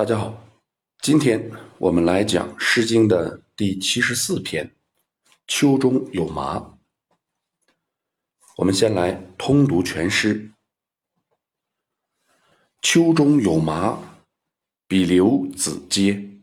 [0.00, 0.48] 大家好，
[1.02, 4.66] 今天我们来讲《诗经》的第七十四篇
[5.46, 6.56] 《秋中有麻》。
[8.56, 10.52] 我们先来通读全诗
[12.80, 14.16] ：“秋中有麻，
[14.88, 16.40] 比刘子嗟。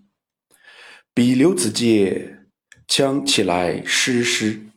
[1.15, 2.37] 比刘子嗟，
[2.87, 4.67] 羌起来失师。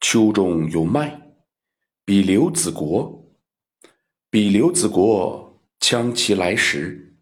[0.00, 1.20] 秋中有麦，
[2.04, 3.24] 比刘子国。
[4.30, 5.42] 比刘子国。”
[5.86, 7.14] 羌其来时，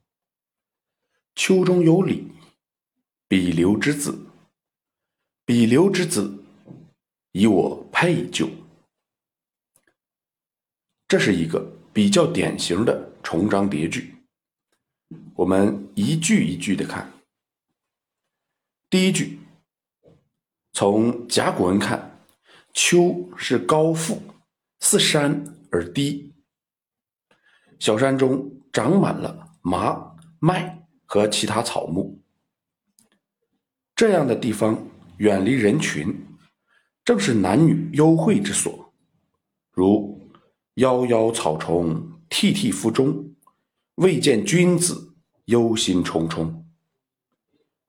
[1.35, 2.31] 秋中有李，
[3.27, 4.29] 比留之子。
[5.45, 6.45] 比留之子，
[7.33, 8.49] 以我佩就。
[11.09, 14.15] 这是一个比较典型的重章叠句。
[15.35, 17.13] 我们一句一句的看。
[18.89, 19.41] 第一句，
[20.73, 22.25] 从甲骨文看，
[22.73, 24.23] 秋是高阜，
[24.79, 26.33] 似山而低。
[27.83, 32.23] 小山中长满了麻、麦和其他草木，
[33.97, 36.17] 这样的地方远离人群，
[37.05, 38.95] 正是男女幽会之所。
[39.73, 40.31] 如
[40.79, 43.35] “夭夭草丛，萋萋凫中，
[43.97, 46.63] 未见君子，忧心忡忡。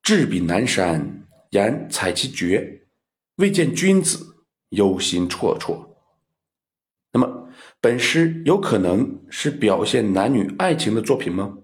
[0.02, 2.88] 至彼南山，言采其蕨，
[3.36, 4.38] 未见君子，
[4.70, 5.90] 忧心忡忡。”
[7.84, 11.58] 本诗有可能是表现男女爱情的作品吗？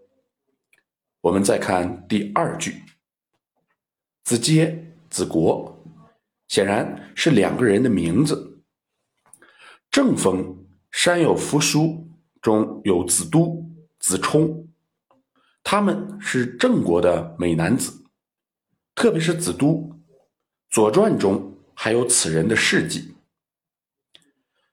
[1.22, 2.84] 我们再看第二句
[4.26, 5.82] ，“子嗟”“子国”，
[6.50, 8.62] 显然是两个人的名字。
[9.90, 10.44] 正风
[10.92, 11.84] 《山有扶苏》
[12.42, 14.68] 中有子都、子冲，
[15.64, 18.04] 他们是郑国的美男子，
[18.94, 19.68] 特别是子都，
[20.70, 23.16] 《左传》中还有此人的事迹。《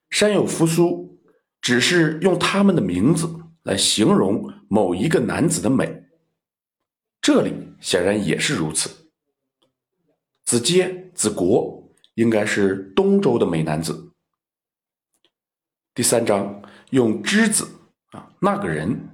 [0.09, 1.13] 山有扶苏》。
[1.61, 3.27] 只是用他们的名字
[3.63, 6.03] 来形容某一个男子的美，
[7.21, 9.11] 这里显然也是如此。
[10.45, 14.13] 子接、子国应该是东周的美男子。
[15.93, 17.67] 第三章用之子
[18.11, 19.09] 啊，那个人，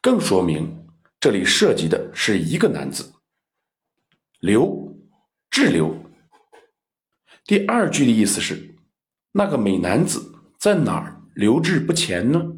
[0.00, 0.86] 更说明
[1.20, 3.12] 这里涉及的是一个男子。
[4.40, 4.96] 刘，
[5.50, 5.94] 滞留。
[7.44, 8.74] 第二句的意思是，
[9.32, 11.17] 那个美男子在哪儿？
[11.38, 12.56] 留滞不前呢？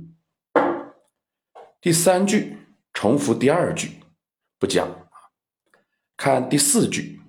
[1.82, 2.56] 第三句
[2.94, 3.90] 重复第二句，
[4.58, 5.06] 不讲。
[6.16, 7.20] 看第四句，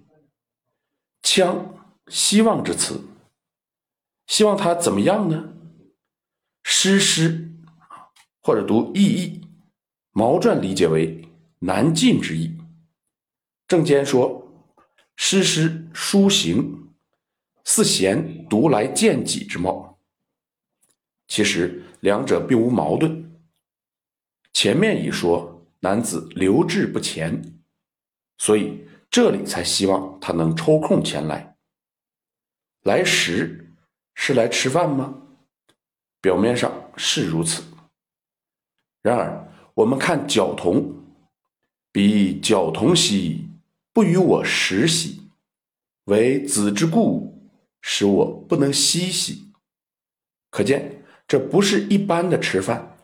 [1.22, 1.74] 羌
[2.08, 3.04] 希望之词，
[4.28, 5.54] 希望他怎么样呢？
[6.64, 7.52] 失师
[8.42, 9.42] 或者读意义，
[10.12, 11.28] 毛传理解为
[11.60, 12.58] 难进之意。
[13.68, 14.50] 正间说
[15.18, 16.94] 失师书行，
[17.66, 19.91] 似贤独来见己之貌。
[21.32, 23.40] 其实两者并无矛盾。
[24.52, 27.58] 前面已说男子留滞不前，
[28.38, 31.56] 所以这里才希望他能抽空前来。
[32.84, 33.72] 来时
[34.14, 35.22] 是来吃饭吗？
[36.20, 37.64] 表面上是如此。
[39.02, 40.94] 然而我们看角童，
[41.94, 43.48] 彼角童兮，
[43.94, 45.22] 不与我食兮，
[46.08, 47.50] 为子之故，
[47.82, 49.54] 使我不能息兮。
[50.50, 50.98] 可见。
[51.32, 52.98] 这不是一般的吃饭，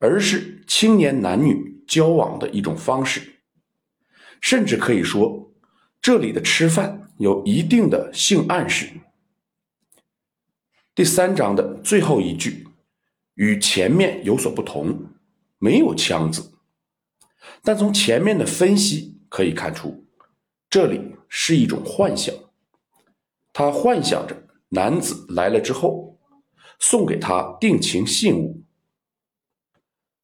[0.00, 3.36] 而是青年男女交往的一种方式，
[4.40, 5.52] 甚至可以说，
[6.00, 8.88] 这里的吃饭有一定的性暗示。
[10.92, 12.66] 第三章的最后一句
[13.34, 15.06] 与前面有所不同，
[15.58, 16.54] 没有“枪”字，
[17.62, 20.04] 但从前面的分析可以看出，
[20.68, 22.34] 这里是一种幻想，
[23.52, 26.11] 他幻想着男子来了之后。
[26.82, 28.64] 送给他定情信物。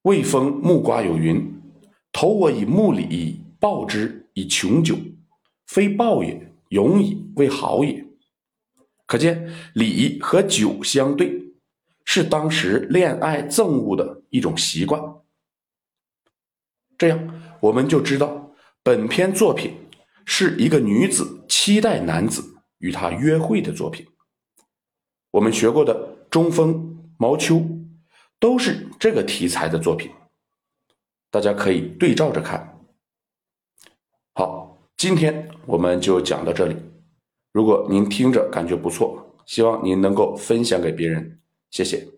[0.03, 1.63] 魏风木瓜有云
[2.13, 4.97] ：“投我以木礼，报之以琼酒，
[5.67, 8.05] 非报也，永以为好也。”
[9.07, 11.53] 可见礼和酒相对，
[12.05, 15.01] 是当时恋爱赠物的一种习惯。
[16.99, 18.53] 这样我们就知道，
[18.83, 19.77] 本篇作品
[20.25, 22.43] 是一个女子期待男子
[22.79, 24.05] 与她约会的作品。
[25.31, 26.18] 我们学过的。
[26.31, 27.63] 中风、毛秋
[28.39, 30.11] 都是这个题材的作品，
[31.31, 32.79] 大家可以对照着看。
[34.35, 36.77] 好，今天我们就讲到这里。
[37.53, 41.41] 如果您听着感觉不错，希望您能够分享给别人，
[41.71, 42.18] 谢谢。